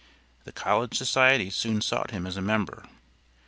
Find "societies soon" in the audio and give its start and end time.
0.97-1.79